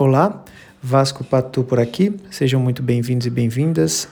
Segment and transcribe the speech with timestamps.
[0.00, 0.42] Olá,
[0.82, 2.18] Vasco Patu por aqui.
[2.30, 4.08] Sejam muito bem-vindos e bem-vindas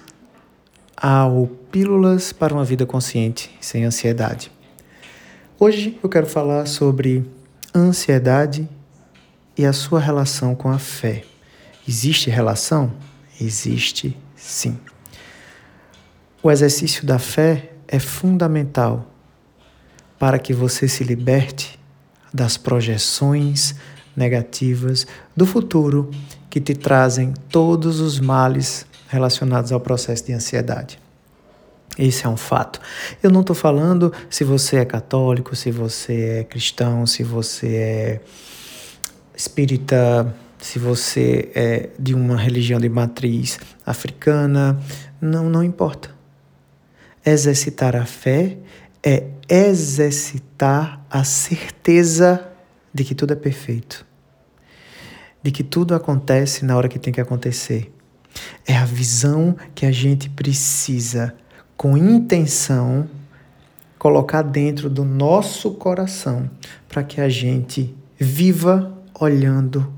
[0.95, 4.53] ao Pílulas para uma Vida Consciente sem Ansiedade.
[5.59, 7.25] Hoje eu quero falar sobre
[7.75, 8.69] ansiedade
[9.57, 11.25] e a sua relação com a fé.
[11.89, 12.93] Existe relação?
[13.41, 14.79] Existe sim.
[16.43, 19.11] O exercício da fé é fundamental
[20.19, 21.81] para que você se liberte
[22.35, 23.75] das projeções
[24.19, 26.11] negativas do futuro
[26.51, 30.99] que te trazem todos os males relacionados ao processo de ansiedade.
[31.99, 32.81] Esse é um fato.
[33.23, 38.21] Eu não estou falando se você é católico, se você é cristão, se você é
[39.35, 44.79] espírita, se você é de uma religião de matriz africana.
[45.21, 46.11] Não, não importa.
[47.25, 48.59] Exercitar a fé
[49.03, 52.47] é exercitar a certeza
[52.93, 54.08] de que tudo é perfeito
[55.49, 57.91] de que tudo acontece na hora que tem que acontecer.
[58.67, 61.35] É a visão que a gente precisa,
[61.75, 63.09] com intenção,
[63.99, 66.51] colocar dentro do nosso coração,
[66.87, 69.91] para que a gente viva olhando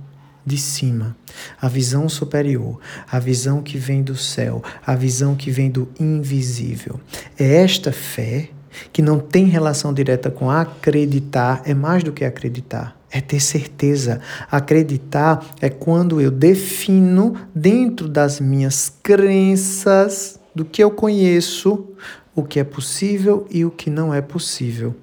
[0.46, 1.16] de cima.
[1.60, 2.78] A visão superior,
[3.10, 7.00] a visão que vem do céu, a visão que vem do invisível.
[7.36, 8.50] É esta fé
[8.92, 14.20] que não tem relação direta com acreditar, é mais do que acreditar é ter certeza.
[14.50, 21.86] Acreditar é quando eu defino dentro das minhas crenças, do que eu conheço,
[22.34, 24.94] o que é possível e o que não é possível.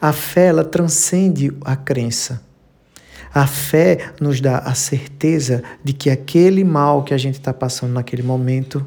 [0.00, 2.42] A fé ela transcende a crença.
[3.34, 7.92] A fé nos dá a certeza de que aquele mal que a gente está passando
[7.92, 8.84] naquele momento,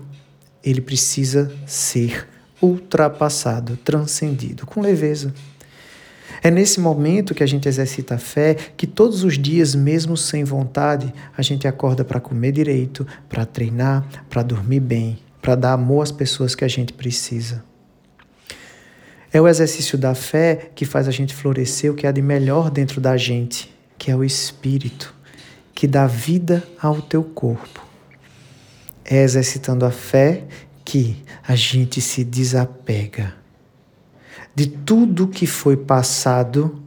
[0.64, 2.28] ele precisa ser
[2.62, 5.34] ultrapassado, transcendido, com leveza.
[6.46, 10.44] É nesse momento que a gente exercita a fé que todos os dias, mesmo sem
[10.44, 16.04] vontade, a gente acorda para comer direito, para treinar, para dormir bem, para dar amor
[16.04, 17.64] às pessoas que a gente precisa.
[19.34, 22.70] É o exercício da fé que faz a gente florescer o que há de melhor
[22.70, 25.16] dentro da gente, que é o espírito,
[25.74, 27.84] que dá vida ao teu corpo.
[29.04, 30.44] É exercitando a fé
[30.86, 33.34] que a gente se desapega
[34.56, 36.82] de tudo que foi passado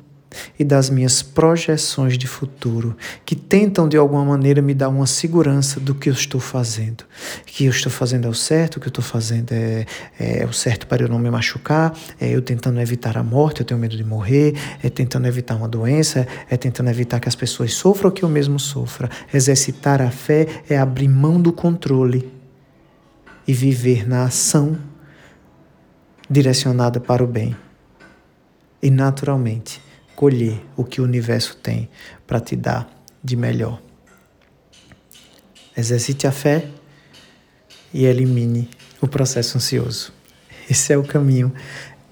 [0.58, 5.80] e das minhas projeções de futuro, que tentam de alguma maneira me dar uma segurança
[5.80, 7.04] do que eu estou fazendo.
[7.46, 9.86] Que eu estou fazendo é o certo, que eu estou fazendo é,
[10.18, 13.66] é, o certo para eu não me machucar, é eu tentando evitar a morte, eu
[13.66, 17.72] tenho medo de morrer, é tentando evitar uma doença, é tentando evitar que as pessoas
[17.72, 19.08] sofram o que eu mesmo sofra.
[19.32, 22.30] Exercitar a fé é abrir mão do controle
[23.46, 24.76] e viver na ação
[26.28, 27.56] direcionada para o bem.
[28.82, 29.82] E naturalmente
[30.14, 31.88] colher o que o universo tem
[32.26, 32.88] para te dar
[33.22, 33.80] de melhor.
[35.76, 36.68] Exercite a fé
[37.92, 38.68] e elimine
[39.00, 40.12] o processo ansioso.
[40.68, 41.52] Esse é o caminho,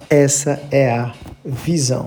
[0.08, 2.04] essa é a visão.